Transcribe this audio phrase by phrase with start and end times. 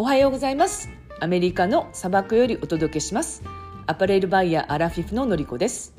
[0.00, 0.90] おはようございます。
[1.18, 3.42] アメリカの砂漠よりお届けします。
[3.88, 5.92] アパレルバイヤーアラフィフののりこです。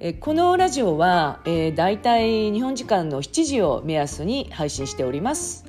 [0.00, 5.64] えこのラジオは、えー、大体日本時間の7時を目安に配信しております、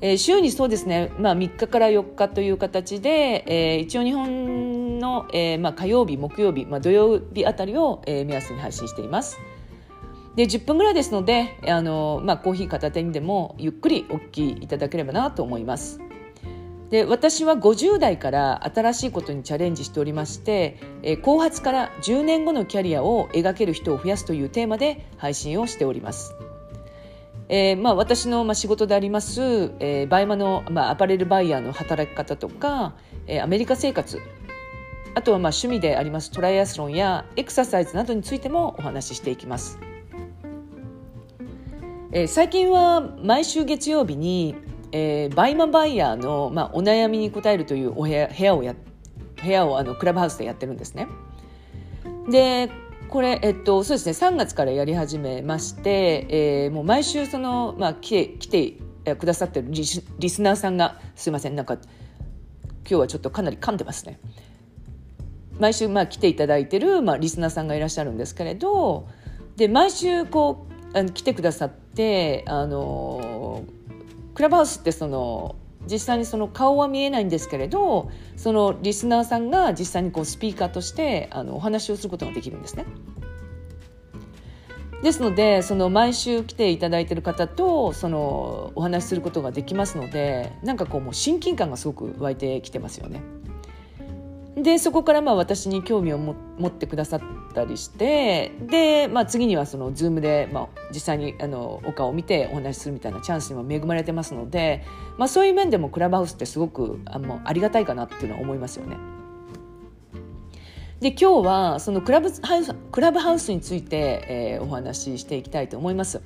[0.00, 9.40] えー、週にそうですね、まあ、3日から4日という形で、えー、一応日本の、えーまあ、火曜日木曜日、まあ、土曜日あたりを、えー、目安に配信しています。
[10.36, 16.00] で10分ぐらいですのであの、まあ、コーヒー片手にでもゆっくりお聞きいただければなと思います。
[16.90, 26.34] で私は50代から新しいことにチャレンジしておりまして、えー、後発から10年後のキャリアを描ける人を増やすというテーマで配信をしております。
[27.48, 29.40] えーまあ、私の、まあ、仕事であります、
[29.80, 32.94] えー、バイマの、まあ、アパレルバイヤーの働き方とか、
[33.26, 34.20] えー、アメリカ生活
[35.16, 39.80] あとはまあ趣味でありますトライアスロンやエクササイズなどについてもお話ししていきます。
[42.12, 44.54] えー、最近は毎週月曜日に
[44.92, 48.74] えー、バイマバイヤーの、まあ、お悩みに答えるというお部屋部屋をや
[49.42, 51.08] 部屋をあのクラブハウスでやってるんですね。
[52.28, 52.70] で
[53.08, 59.82] これ、えっと、そうですね3月からやり始めまして、えー、もう毎週その、まあ、来て来てくださってるリ
[60.18, 61.82] リスナーさんがすいませんなんか今
[62.84, 64.20] 日はちょっとかなり噛んでますね。
[65.58, 69.08] 毎週まあ来ていただいてる、まあ、リスナーさんがいらっしゃるんですけれど
[69.56, 73.64] で毎週こう来てくださってあの
[74.40, 82.86] クラブハウスってその実際にその顔は見えないんですけれどそのリスナーさんが実際にこうスピーカーとしてあのお話をすることができるんですね。
[85.02, 93.20] ですのでその毎週来ていただいている方とそのお話しすることができますのでなんかこうもう親近感がすごく湧いてきてますよね。
[94.56, 96.34] でそこからまあ私に興味を持
[96.66, 97.20] ってくださっ
[97.54, 104.84] たりしてで、まあ、次にはその Zoom で、まあ、実際にあのお顔を見てお話しするみたいなチャンスにも恵まれてますので、
[105.18, 108.96] まあ、そういう面でもクラブハウスってすごくあのありがたいかなっていうのは思いますよね。
[111.00, 116.20] で今日はそのクラブハウスクラブハウスについて、えー、お話ししていきたいと思います。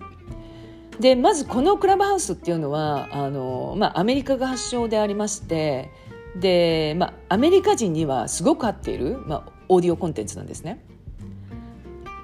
[0.99, 5.91] でまずこのクラブハウスっていうのはあの、まあ、アメリカが発祥でありまして
[6.37, 10.85] で、まあ、アメリカ人にはすごく合っている、まあ、オーディオコンテンツなんですね。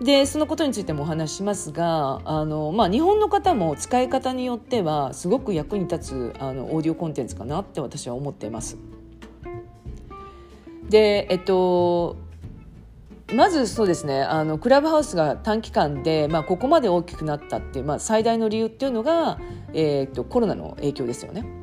[0.02, 8.78] でそのことについてもお話しますがあの、まあ、日本の方も使い方によってはすごく役に立つあのオーディオコンテンツかなって私は思っています。
[10.88, 12.16] でえっと
[13.34, 19.38] まずそうですねあのクラブハウスが短期間で、まあ、ここまで大きくなったっていう、まあ、最大の理由っていうのが、
[19.74, 21.59] えー、っとコロナの影響ですよね。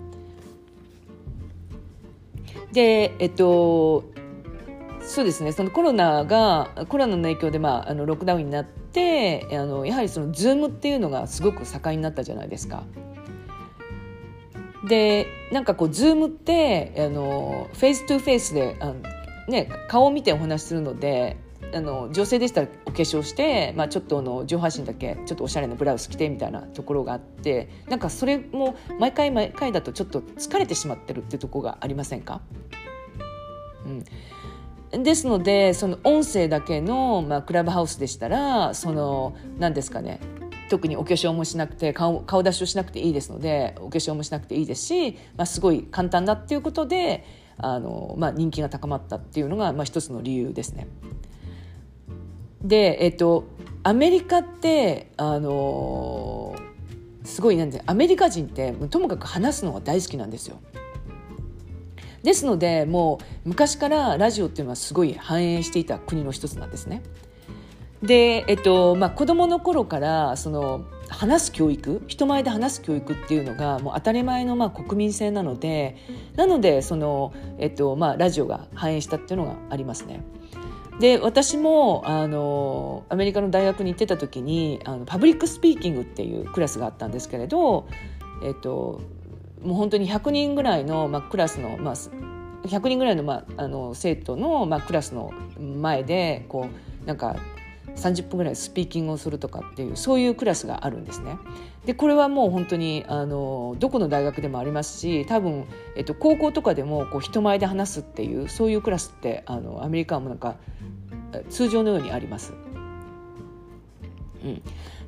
[2.71, 4.03] でえっと
[5.01, 12.83] そうですねそのコロナがコロナの影響で、まあ、あのロックダウンになってあのやはりその Zoom っていうのがすごく盛んになったじゃないですか。
[14.87, 18.95] でなんかこう Zoom ってあの face to face であの、
[19.47, 21.37] ね、顔を見てお話しするので
[21.73, 32.41] あの女性でしたらお化粧して、まあ、ちょっとあの上半身だけちょっとおしゃれなブラウス着てみたいなところがあってなんかそれも毎回毎回だとちょっと疲れてしまってるってとこがありませんか、
[34.93, 40.19] うん、ですのでその音声だけの、まあ、クラブハウスでしたらその何ですかね
[40.69, 47.25] 特にお化粧もしなくて顔顔出しをしなくていいですのでお化粧もしなくていいですし、まあ、すごい簡単だっていうことで
[47.57, 50.87] あの、まあ、人気が高まったっていうのが、まあ、一つの理由ですね。
[52.61, 53.45] で、えっと、
[53.83, 56.55] アメリカってあの
[57.23, 60.59] すごいなんでアメリカ人ってともかく話すのが大好きなんですよ。
[62.23, 67.03] ですのでもう昔からラジオっていうのはすごい繁栄していた国の一つなんですね。
[68.01, 75.97] で、えっとまあ、子供の頃からその話す教育人前で話す教育っていうのがもう当たり前のまあ国民性なので
[76.35, 80.21] なのでその、えっとまあ、ラジオが繁栄したっていうのがありますね。
[80.99, 87.87] で私もあのアメリカの大学に行ってた時にあの public speaking っていうクラスがあったんですけれど、
[88.43, 89.01] えっと、
[89.61, 96.67] もう本当に100人ぐらいの、まあ、クラスの、まあ、100人ぐらいの,、まあ、あの生徒の、まあ、クラスの前でこ
[97.03, 97.35] うなんか
[97.97, 101.37] 30分ぐらいスピーキングをするとかっていうそういうクラスがあるんですね。
[101.85, 105.65] でこれはもう本当にあのどこの大学でもありますし多分、
[105.95, 110.55] えっと、高校とかでもこう人前で話すっていうそういうクラスってあのアメリカもなんか
[111.49, 112.53] 通常のようにあります。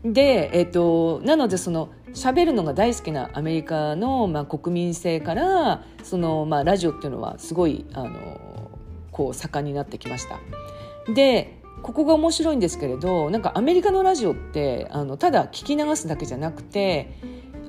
[0.04, 8.72] うん、で、えっと、なのでその喋るのが大好きなアメリカの、まあ、国民性からその、まあ、ラジオっていうのはすごいあの
[9.12, 10.40] こう盛んになってきました。
[11.14, 17.18] でここが面白いんですけれどなんかアメリカのラジオってあのただ聞き流すだけじゃなくて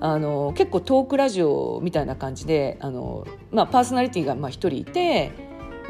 [0.00, 5.32] あの結構トークラジオみたいな感じであの、まあ、パーソナリティがまあ1人いて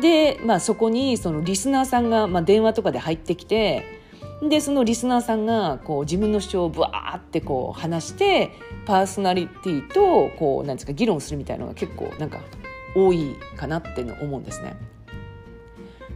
[0.00, 4.00] で、まあ、そこにそのリスナーさんが、まあ、電話とかで入ってきて
[4.42, 8.50] でそのリスナーさんがこう自分の主張をぶわってこう話して
[8.86, 12.40] パーソナリティとこうなんですか議論するみたいなのが結構なんか
[12.96, 14.76] 多いかなって思うんですね。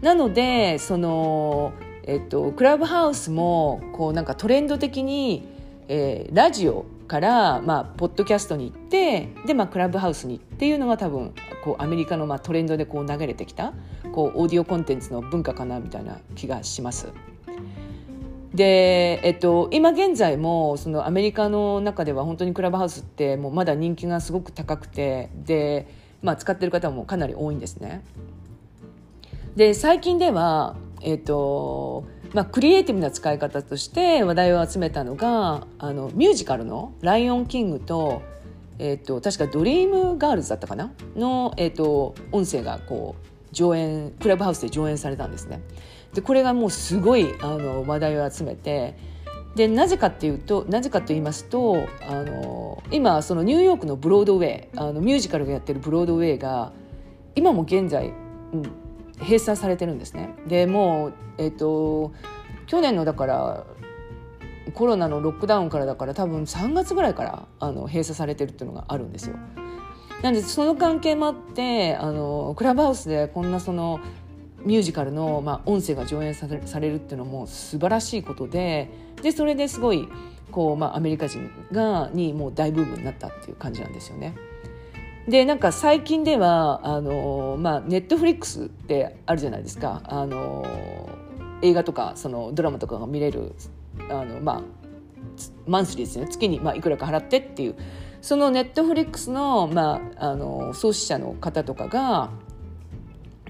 [0.00, 1.72] なのでその、
[2.06, 5.48] えっと、クラブハウスもこうなんかトレンド的に、
[5.88, 11.34] えー、ラジオから、まあ、ポッドキャストに行ってで、まあ、クラブハウスにっていうのが多分
[11.64, 13.72] こうアメリカの、まあ、トレンドでこう流れてきた
[14.12, 17.08] こうオーディオコンテンツの文化かなみたいな気がします。
[18.54, 25.88] で、えっと、今現在もそのアメリカの中では本当にクラブハウスってもうまだ人気がすごく高くてで、
[26.22, 28.02] まあ、使ってる方もかなり多いんですね。
[29.56, 38.22] で最近では、えっとまあ、クリエイティブな使い方として話題を集めたのがあのミュージカルの「ライオンキングと」
[38.80, 40.92] えっと、確か「ドリームガールズ」だったかな？
[41.14, 45.60] の、えっと、音声がこう上演クラブハウスで上演されたんですね。
[46.12, 48.96] でこれがもうすごいあの話題を集めて
[49.54, 56.72] でなぜかっていうとなぜかと言いますとあの今そのニューヨークのブロードウェイあのミュージカルがやってるブロードウェイが
[57.36, 58.12] 今も現在、
[58.52, 58.62] うん、
[59.20, 60.34] 閉鎖されてるんですね。
[60.46, 62.12] でもう、えーと、
[62.66, 63.66] 去年のだから
[64.72, 69.36] コロナのロックダウンからだから多分3月ぐらいからあの閉鎖されてるっていうのがあるんですよ。
[70.22, 74.00] なんでその関係もあってあのクラブハウスでこんなその
[74.64, 78.88] ミュージカルの、まあ、音声が上演されされるっていうのも素晴らしいことで
[79.22, 80.08] でそれですごい
[80.50, 84.34] こう、まあ、アメリカ人がにもう大ブームになったっていう感じなんですよね。
[85.28, 90.02] でなんか最近ではあの、まあ、ネットフリックスってあるじゃないですか。
[90.04, 90.66] あの
[91.62, 93.54] 映画とかそのドラマとかが見れる
[94.10, 94.62] あの、まあ、
[95.66, 96.26] マンスリーですね。
[96.28, 97.74] 月に、まあ、いくらか払ってっていう。
[98.20, 102.30] そのネットフリックスの,、まあ、あの創始者の方とかが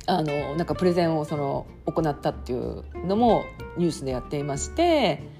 [0.07, 3.45] あのなんかプレゼンをその行ったっていうのも
[3.79, 5.34] ニュースでやっていまして。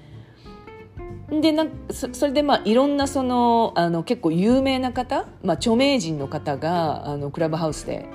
[1.29, 8.05] でなそそれでまあいろんなそのあの結構有名な方、まあ、著名人の方があのクラブハウスで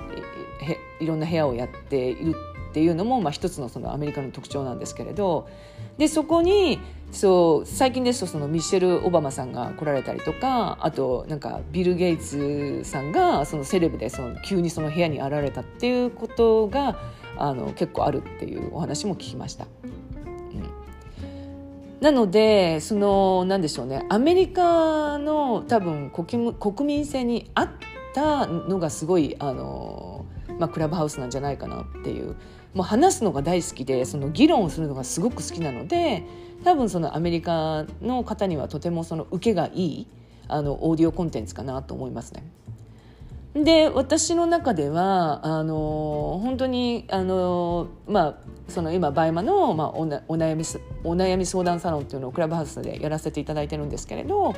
[0.99, 2.35] いろんな部屋をやっている
[2.69, 5.49] っていうのも、まあ、一つのそのアメリカの特徴なんですけれど
[5.97, 6.79] でそこに
[7.11, 16.97] そう最近ですとそのミシェル・オバマさんが来られたりとかあとなんかビル・ゲイツさんがそのセレブでその急にその部屋に現れたっていうことが
[17.37, 19.67] あの結構あるっていうお話も聞きました。
[22.01, 27.69] なのでそのなんでしょうねアメリカの多分国国民性に合っ
[28.15, 30.25] たのがすごいあの、
[30.57, 32.35] まあ、クラブハウスなんじゃないかなっていう
[32.73, 36.23] もう話すのが大好きでその議論をするのがすごく好きなので
[36.63, 40.07] 多分そのアメリカの方にはとてもその受けがいい
[40.47, 42.43] あのオーディオコンテンツかなと思いますね。
[43.53, 48.35] で私の中ではあの本当にあの、まあ、
[48.69, 50.63] その今バイマの、まあ、おなお悩み
[51.03, 54.53] お悩み相談サロンっていうのをクラブハウスでやらせていただいてるんですけれど、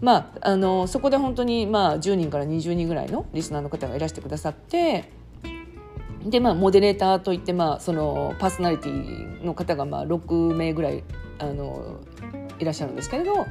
[0.00, 5.10] まあ、あのそこで本当に、まあ、10人から20人ぐらいのリスナーの方がいらしてくださって
[6.24, 11.02] で、まあ、モデレーターといって、まあ、そのパーソナリティの方が、まあ、6名ぐらい
[11.40, 11.98] あの
[12.60, 13.46] いらっしゃるんですけれど、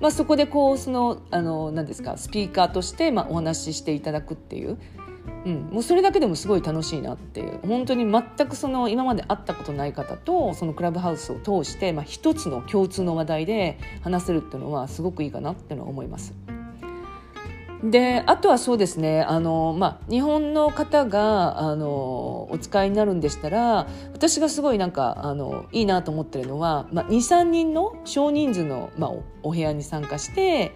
[0.00, 4.78] まあ、そこでこうそのあの何ですかスピーカーとして、まあ、お話ししていただくっていう。
[5.44, 16.34] うん、もうそれだけでもすごい楽しいなっていう本当に全くその今まで会ったことない方とそのクラブハウスを通して、まあ、一つの共通の話題で話せるっていうのはすごくいいかなっていうのは思います。
[17.82, 29.10] であとはそうですねあの、まあ、日本の方があのお使いになるんでしたら私がすごいなんかあのいいなと思ってるのは、まあ、23人の少人数の、まあ、
[29.42, 30.72] お部屋に参加して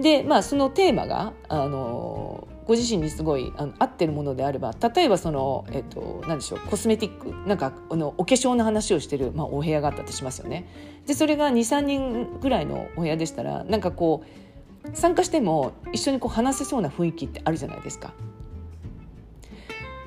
[0.00, 10.68] で、まあ、そのテーマがあのご自身にすごいあの合ってるものであれば例えばその、えっと、何でしょうコスメティックなんかあのお化粧の話をしてる、まあ、お部屋があったとしますよね。
[11.06, 14.47] でそれが23人ぐらいのお部屋でしたらなんかこう
[14.94, 18.12] 参加しても一緒にこう話せそうな雰囲気ってあるじゃないですか。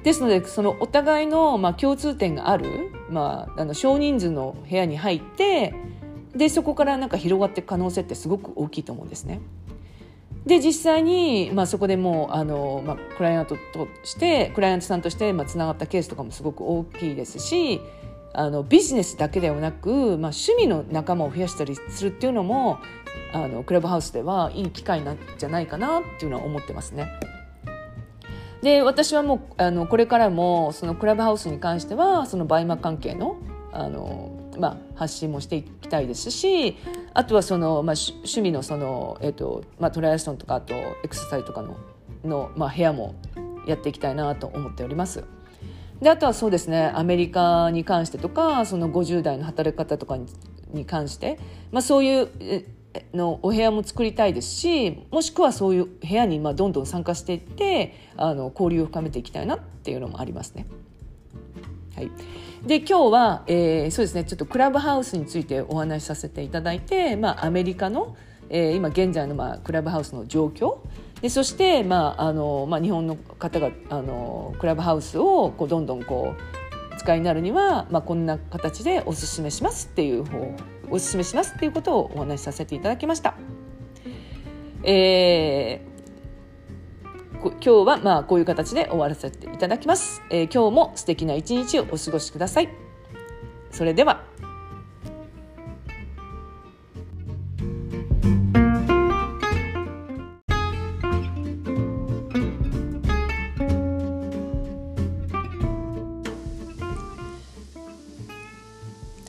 [0.04, 5.76] ですのでそのお互いのまあ共通点がある、まあ、あの少人数の部屋に入って
[6.36, 9.42] でそこからなんか広がっていく可能性ってすごく大きいと思うんですね。
[10.46, 17.80] で実際に、まあ、そこでもうあの、まあ、クライアントとしてクライアントさんとしてまあつながったケースとかもすごく大きいですし
[18.34, 22.80] あのビジネスだけではなく、まあ、趣味の仲間を増やしたりするっていうのも
[23.34, 27.08] あのクラブハウスではいい機会なんじゃないかなっていうのは思ってますね。
[28.62, 33.38] で私はもうあのこれからもそのクラブハウスに関してはそのバイマ関係の
[33.74, 36.78] あのまあ、発信もしていきたいですし
[37.14, 41.78] あとはその、まあ、趣味のその、えーとまあ、トライアスロンとかあとエクササイズとかの
[42.24, 43.16] の、まあ、部屋も
[43.66, 45.24] やっていきたいなと思っております。
[46.02, 50.18] であとはそうですねアメリカに関してとかその50代の働き方とか
[50.74, 51.38] に関して、
[51.72, 52.30] まあ、そういう
[53.14, 60.66] のお部屋も作りたいですしもしくはそういう部屋にまあどんどん参加していってあの交流を深めていきたいなっていうのもありますね。
[61.96, 62.12] はい、
[62.66, 68.16] で今日は、えー、そうですねちょっとクラブハウスについてお話しさせていただいて、まあ、アメリカの、
[68.50, 70.78] えー、今現在の、まあ、クラブハウスの状況
[71.22, 76.34] でそして、まああのまあ、日本の方があのクラブハウスをこうどんどんこ
[76.94, 80.56] う使いになるには、まあ、こんな形でおすすめしますっていう方
[80.90, 83.36] おすすめしますっていうことをお話しさせていただきました。
[84.84, 92.70] えー、今日はまあこういう形で終わらせていただきます、えー、今日も素敵な一日をお過ごしください。
[93.70, 94.24] それでは。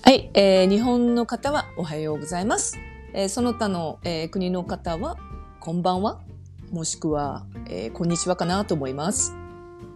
[0.05, 2.77] はい、えー、日本の方はおはようございます。
[3.15, 5.17] えー、その他の、えー、国の方は
[5.61, 6.21] こんばんは、
[6.73, 9.33] もしくは、えー、こんにちはかなと思います。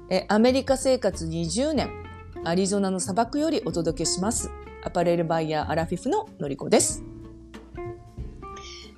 [0.08, 1.90] えー、アメリカ生活20年、
[2.44, 4.48] アリゾナの砂漠よりお届けします。
[4.84, 7.02] アパレルバイヤーアラフィフののりこです。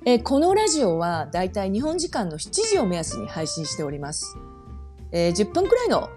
[0.05, 4.37] えー、このラジオはだいたい日本時間の7時を目安に配信しております。
[5.11, 6.11] えー、10分くらいの、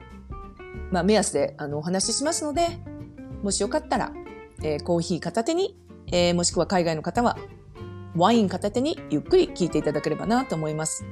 [0.90, 2.68] まあ、目安であのお話ししますので、
[3.42, 4.12] もしよかったら
[4.62, 5.76] えー、コーヒー片手に、
[6.08, 7.38] えー、もしくは海外の方は
[8.16, 11.04] ワイン片手にゆっくり聞いていただければなと思います。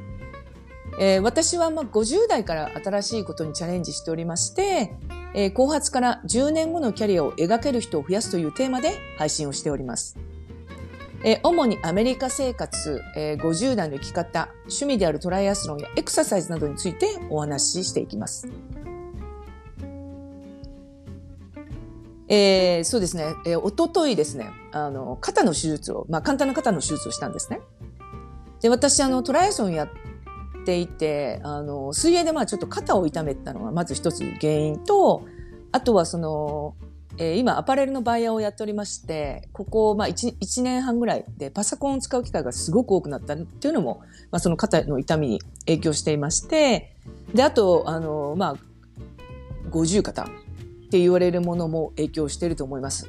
[0.98, 4.92] えー、私はまあ50代から新しいことにチャレンジしておりまして、
[5.34, 10.18] えー、後発から10年後のキャリアを描ける人を増やすというテーマで配信をしております。
[11.22, 18.48] えー、主にアメリカ生活、えー、50代の生き方、趣味であるトライアスロンやエクササイズなどについてお話ししていきます。
[22.32, 27.60] えー、そうですね、えー、おとといですね、あの、肩の手術を、まあ、簡単な肩の手術をしたんですね。
[28.62, 29.88] で、私、あの、トライアソンやっ
[30.64, 35.24] ていて、あの、水泳でまあちょっと肩を痛めたのがまず一つ原因と、
[35.72, 36.76] あとはその、
[37.18, 46.94] えー、今アパレルのバイヤーをやっておりまして、ここ、まあ1、1年半ぐらいでパソコンを使う機会がすごく多くなったっていうのも、まあその肩の痛みに影響していまして、
[47.34, 48.56] で、あと、あの、まあ、
[49.70, 50.28] 五十肩
[50.90, 53.08] って言われるものも影響していると思います。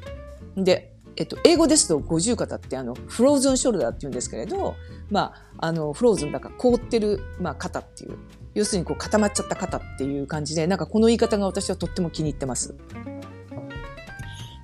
[0.56, 4.76] で、えっと、英語ですと五十肩ってあの、フローズンショルダーって言うんですけれど、
[5.10, 8.18] まあ、あの、フローズンだから凍ってる、まあ、肩っていう、
[8.54, 12.76] 要するにこう固まっちゃった肩っていう感じで、なんかこの言い方が私はとっても気に入ってます。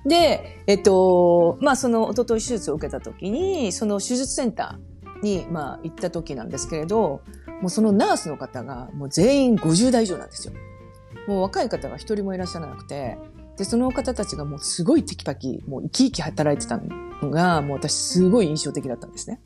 [0.05, 7.21] で、えっと、まあその、おととい手術を受けた時に、その手術センターに、まあ行った時なんですけれど、
[7.61, 10.53] もうそのナースの方がもう全員50代以上なんですよ。
[11.29, 13.19] もう若い方が一人もいらっしゃらなくて、
[13.55, 16.79] で、その方たちがもうすごいテキパキ、もう生き生き働いてた
[17.21, 19.39] のが、もう私すごい印象的だったんですね。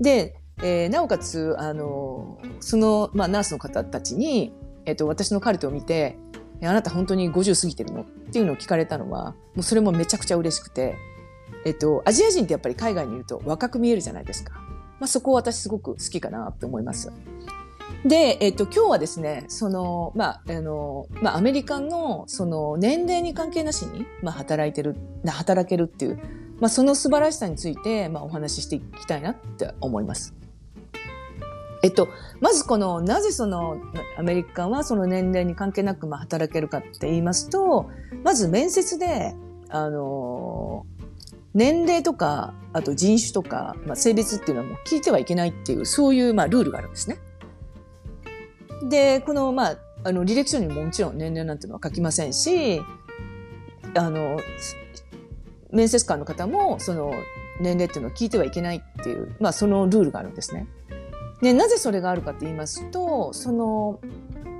[0.00, 4.54] で、えー、なおかつ、あの、その、まあ、ナースの方たちに、
[4.86, 6.16] え、ー、と、私のカルテを見て、
[6.62, 8.02] あなた本当に50過ぎてるの？
[8.02, 10.96] っていうのを聞かれたのは、もうそれもめちゃくちゃ嬉しくて、
[11.66, 14.54] えっ、ー、と、アジア人ってやっぱり海外にいると若く見えるじゃないですか。
[14.98, 17.12] まあ、そこを私すごく好きかなって思います。
[18.04, 26.18] で、えっと、今日はですね、その、まあ、あの、まあ、アメリカの、その、年齢に関係なしに、まあ、働いてる、働けるっていう、
[26.58, 30.34] まあ、その素晴らしさについて、まあ、お話ししていきたいなって思います。
[31.84, 32.08] えっと、
[32.40, 33.76] まずこの、なぜその、
[34.16, 37.88] アメリカはその年齢に関係なく、まあ、働けるかって言いますと、
[38.24, 39.34] まず面接で、
[39.68, 40.86] あの、
[41.54, 47.18] 年齢とか、あと人種とか、まあ、性別っていうのはもう聞いてはいけないっていう、そういう、まあ、ルールがあるんですね。
[48.88, 52.80] で、この、まあ、あの、履歴書にももちろん年齢なんていうのは書きませんし、
[53.94, 54.38] あの、
[55.70, 57.12] 面接官の方も、その、
[57.60, 60.66] 年齢っていうのを聞いてはいけないっていう、まあ、そのルールがあるんですね。
[61.42, 64.00] で、なぜそれがあるかって言いますと、その、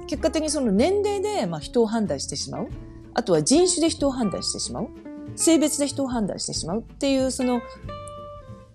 [0.06, 2.68] 結果的にその年齢で、まあ、人を判断してしまう。
[3.14, 4.88] あとは人種で人を判断してしまう。
[5.36, 7.62] 性別で人を判断してしまうっていう、その、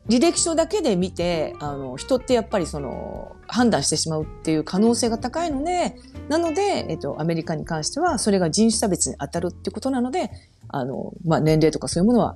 [0.09, 5.95] 履歴書だけで見て、あの、人ってやっぱりその、判断してしまうっていう可能性が高いので、
[6.29, 10.31] なので、えっと、アメリカに関しては、それが人種差別に当たるっていうことなので、
[10.69, 12.35] あの、まあ、年齢とかそういうものは、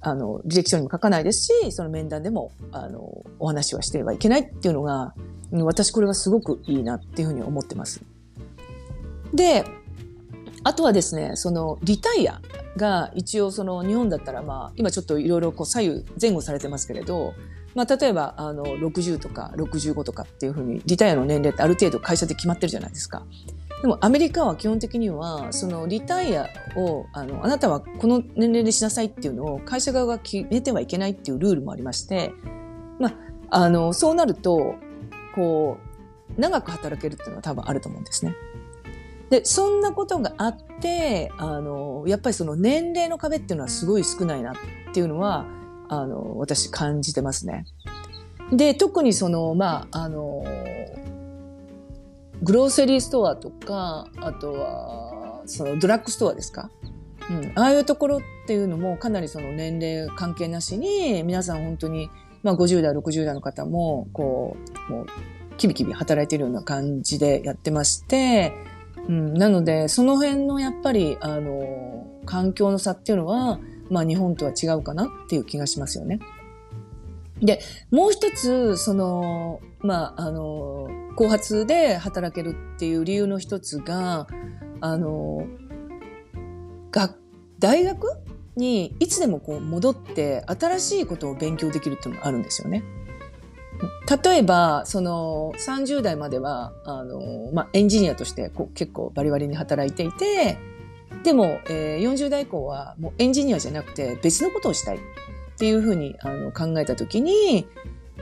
[0.00, 5.14] あの、履歴書にも書かないですし、その面談でも、あの、お話はしてはいけないっていうのが、
[5.52, 8.02] 私これがすごくいいなっていうふうに思ってます。
[9.34, 9.64] で、
[10.64, 12.40] あとはですね、そのリタイア
[12.76, 17.34] が一応その日本だったらまあ今ちょっといろいろ左右前後されてますけれど、
[17.74, 23.24] まあ例えばあの60とか65とかっていうふうにリタイアの年齢ってある程度会社で決まってるじゃないですか。
[23.82, 32.32] でもアメリカは基本的にはそのリタイアをあのあなたはこの年齢でしなさいっていうのを会社側が決めてはいけないっていうルールもありまして、
[33.00, 33.08] ま
[33.50, 34.76] あ、あのそうなると
[35.34, 35.78] こ
[36.36, 38.36] う長く働けるっていうのは多分あると思うんですね。
[39.32, 44.54] で、そんなことがあって、あの、やっぱりその年齢の壁っていうのはすごい少ないなっ
[44.92, 45.46] ていうのは、
[45.88, 47.64] あの、私感じてますね。
[48.52, 50.44] で、特にその、まあ、あの、
[52.42, 56.70] グローセリーストアとか、あとは、そのドラッグストアですか？
[57.30, 57.52] うん。
[57.54, 62.10] ああいうところっていうのもかなりその年齢関係なしに、皆さん本当に、
[62.42, 64.58] まあ50代、60代の方も、こ
[64.90, 65.06] う、もう、
[65.56, 68.52] キビキビ働いてるような感じでやってまして、
[69.08, 73.58] うん、なので、その辺のやっぱり、あの、環境の差っていうのは、
[73.90, 76.20] まあ日本とは違うかなっていう気がしますよね。
[77.40, 84.28] で、もう一つ、その、まあ、あの、後発で働けるっていう理由の一つが、
[84.80, 85.46] あの、
[86.92, 87.16] 学、
[87.58, 88.06] 大学
[88.56, 92.84] にいつでもこう戻って新しいことを勉強できるっていうのがあるんですよね。
[94.24, 100.58] 例えば、その30代までは、あの、まあ、エンジニアとしてこう結構バリバリに働いていて、
[101.22, 105.00] でも、えー、40代以降はもうエンジニアじゃなくて別のことをしたいっ
[105.58, 107.66] ていうふうにあの考えたときに、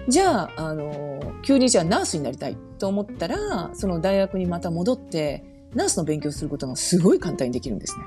[0.08, 8.04] じゃあ、あの、急にじゃあナースになりたいと思ったら、その大学にまた戻って、ナースの勉強することがすごい簡単にできるんですね。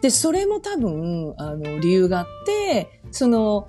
[0.00, 3.68] で、それも多分、あの、理由があって、その、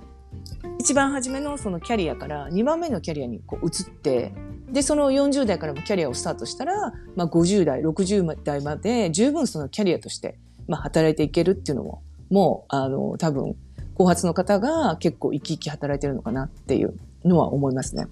[0.78, 4.32] 一番初めのそのキャリアから2番目のキャリアにこう移って、
[4.70, 13.56] で、その40代からもキャリアをスタートしたら、まあ50代、60代まで十分そのキャリアとして、まあ働いていけるっていうのも、もう、あの、多分、
[13.94, 16.94] 後発の方が結構生き生き働いてるのかなっていう
[17.24, 18.06] のは思いますね。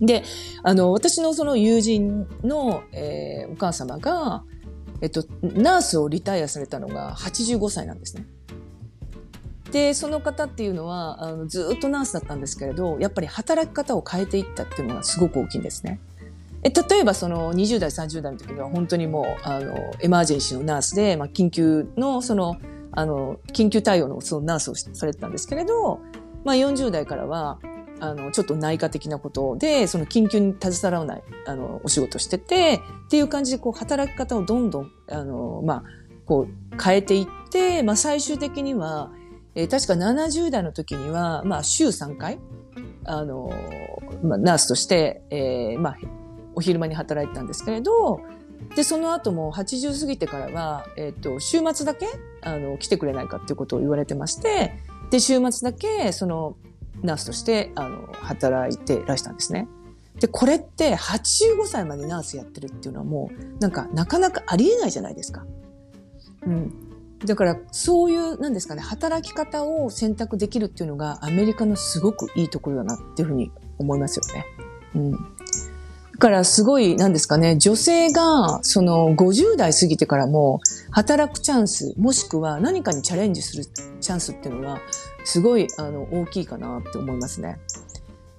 [0.00, 0.24] で、
[0.62, 4.42] あの、私のその友人の、えー、お母様が、
[5.02, 8.24] えっと、ナースをリタイアされたのが85歳なんですね。
[9.70, 16.00] で、その方っていうのは、あのずっとナースだったんですけれど、やっぱり働き方を変えていったっていうのがすごく大きいんですね。
[16.62, 22.56] え例えばその20代、30代の時には本当にもう、あの、エマージェンシーのナースで、まあ、緊急のその、
[22.92, 26.00] あの、緊急対応のそのナースをされてたんですけれど、
[26.44, 27.58] まあ40代からは、
[28.00, 35.82] あの、ちょっと内科的なことで、その緊急に携わらない、あの、お仕事してて、っていう感じで、こう、働き方をどんどん、あの、まあ、
[36.26, 39.10] こう、変えていって、まあ、最終的には、
[39.54, 42.38] えー、確か70代の時には、まあ、週3回、
[43.04, 43.52] あの、
[44.22, 45.98] まあ、ナースとして、えー、まあ、
[46.54, 48.20] お昼間に働いてたんですけれど、
[48.76, 52.06] で、その後も80過ぎてからは、えっ、ー、と、週末だけ、
[52.42, 54.74] あの、来てくれないかっていうことを言われてまして、
[55.10, 56.56] で、週末だけ、その、
[57.02, 59.66] ナースとして、あの、働いてらしたんですね。
[60.20, 65.44] で、これって85歳までナースやってるっていうのはもう、なんか、なかなかありえないじゃないですか。
[66.46, 66.89] うん。
[67.24, 74.46] だから、そういう、なんですかね、働き方を選択できるっていうのが、アメリカのすごくいいところだなっていうふうに思いますよね。
[74.94, 75.12] うん。
[75.12, 75.18] だ
[76.18, 84.78] からすごい、なんですかね、女性が、その50代過ぎてからも、働くチャンス、もしくは何かにチャレンジするチャンスっていうのは、
[85.24, 87.58] すごい、あの、大きいかなって思いますね。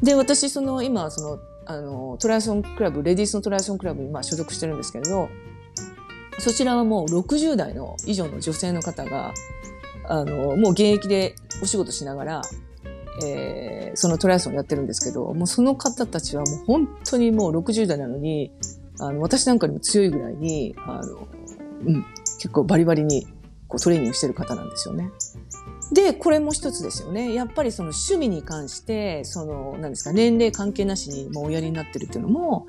[0.01, 5.29] で、私、その、今、その、あの、トライアソンクラブ、レディースのトライアソンクラブに、まあ、所属してるんですけれど、
[6.41, 9.33] そちらはもう60代の以上の女性の方が、
[10.05, 12.41] あの、もう現役でお仕事しながら、
[13.23, 18.51] えー、そのトライアスロンやってるんですけど、もうその方たちはもう本当にもう60代なのに、
[18.99, 21.27] あの、私なんかにも強いぐらいに、あの、
[21.85, 22.05] うん、
[22.37, 23.27] 結構バリバリに
[23.67, 25.11] こうトレーニングしてる方なんですよね。
[25.93, 27.33] で、これも一つですよね。
[27.35, 32.65] やっぱりその趣味に関して、その、何ですか、年齢関係なしにもうおやりになってるっていうのも、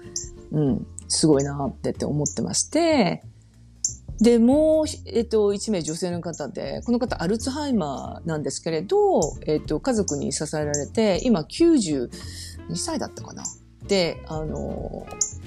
[0.50, 3.22] うん、すごいなってって思ってまして、
[4.22, 12.08] で、もう、えっと、一名女性の方で、この方アルツハイマーなんですけれど、えっと、家族に支えられて、今92
[12.76, 13.42] 歳だったかな。
[13.88, 15.04] で、あの、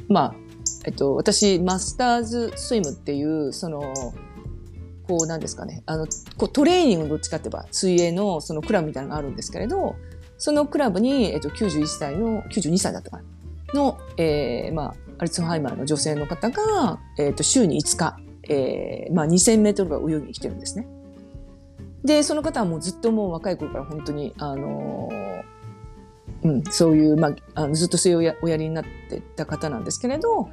[0.09, 0.35] まあ、
[0.83, 3.93] えっと、私、マスターズスイムっていう、その、
[5.07, 9.95] こう、なんですかね、あの、こうトレーニングどっちかって言えば、水泳のそのクラブみたいなのがあるんですけれど、
[10.37, 13.23] そのクラブに、えっと、91歳の、92歳だったかな、
[13.73, 18.17] の、えー、まあ、アルツハイマーの女性の方が、えっと、週に5日、
[18.49, 20.87] えー、まあ2000メートルが泳ぎに来てるんですね。
[22.03, 30.49] で、その方はもうずっともう若い頃から本当に、あのー、うん、そういう、まあ、あのずっとそういうおやりになってた方なんですけれど、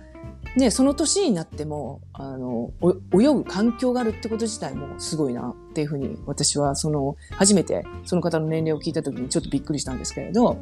[0.56, 2.72] ね、その年になっても、あの、
[3.14, 10.58] 泳ぐ環境があるってこと自体もすごいなっていうふうに、私はその、初めてその方の年齢を聞いた時にちょっとびっくりしたんですけれど、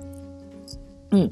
[1.10, 1.30] うん。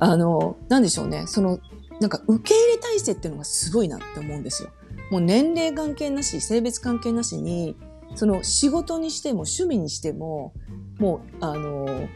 [0.00, 1.24] あの、なんでしょうね。
[1.26, 1.60] その、
[2.00, 4.70] なんか受け入れ体制っていうのがすごいなって思うんですよ。
[5.10, 7.76] もう年齢関係なし、性別関係なしに、
[8.14, 10.52] その仕事にしても趣味にしても、
[10.98, 12.08] もう、あの、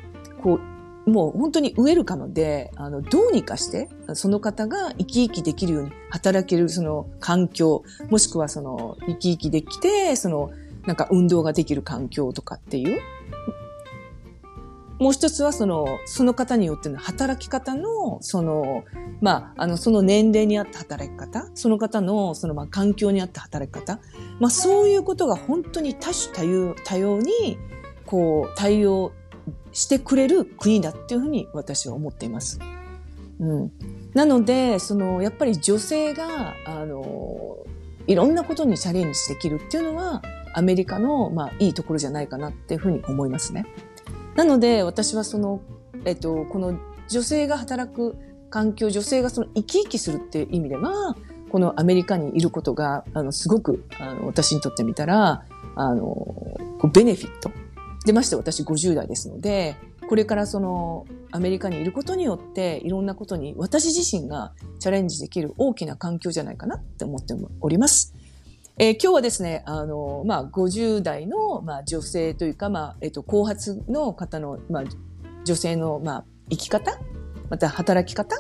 [0.43, 0.59] こ
[1.07, 10.51] う、もう本当にウェルカムで、あの、どうにかして、その方が生き生きできるように働けるその環境、もしくはその生き生きできて、その、
[10.87, 13.01] なんか運動ができる環境とかっていう。
[15.01, 18.85] もう一つはその、その方によっての働き方の、その、
[19.23, 23.99] まあ、あの、その年齢に合った働き方、その方の、その、まあ、環境に合った働き方、
[24.41, 27.59] まあ、そういうことが本当に多種多様、多様に、
[28.05, 29.13] こう、対応
[29.73, 32.59] してくれる国だっていうふうに私は思っています。
[33.41, 33.73] うん。
[34.13, 37.57] なので、その、やっぱり女性が、あの、
[38.07, 40.21] いろんなことにチャレンジできるっていうのは、
[40.53, 43.65] アメリカの、まあ、いいところじゃないかなっていうふうに思いますね。
[44.37, 45.61] なので、私はその、
[46.05, 48.17] えっと、この女性が働く
[48.51, 51.17] 環境、女性がその生き生きするっていう意味では、
[51.51, 56.57] このアメリカにいることが、あの、すごく、あの、私にとってみたら、あの、
[56.93, 57.51] ベネフィット
[58.05, 59.77] でまして私50代ですので、
[60.09, 68.15] これからそのアメリカにいることによっていろんなことに私自身がチャレンジできる大きな環境じゃないかなって思っております。
[68.83, 74.85] えー、今日はですね、あの、まあ、50代の、まあ、女性というか、まあ、えっ、と、後発の方の、まあ、
[75.45, 76.99] 女性の、まあ、生き方、
[77.51, 78.39] また働き方っ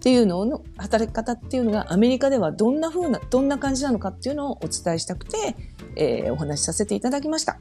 [0.00, 5.56] ていうのの、働き方っていうのがアメリカではどんな風な、どんな感じなのかっていうのをお伝えしたくて、
[5.96, 7.58] えー、お話しさせていただきました。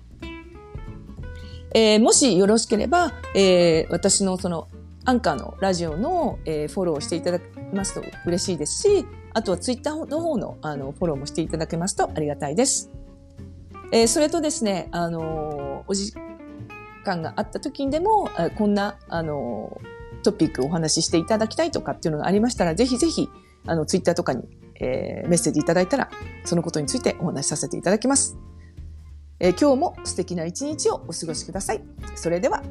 [1.74, 4.68] えー、もしよろしければ、えー、私のその
[5.06, 9.06] アンカーのラジオの、えー、フォローしていただけますと嬉しいですし、
[9.38, 12.90] あとはツイッターの方のあのフォローもしていただけますとありがたいです。
[13.92, 16.14] えー、それとですね、あのお時
[17.06, 19.80] 間があった時にでも、こんな、あの
[20.24, 23.30] トピックをお話ししていただきたいとかっていうのがありましたら、ぜひぜひ、
[23.68, 24.44] あの、ツイッターとかに、
[24.82, 26.10] えー、メッセージいただいたら、
[26.44, 28.38] そのことについてお話しさせていただきます。
[29.40, 31.84] えー、今日も素敵な一日をお過ごしください。
[32.16, 32.64] それでは。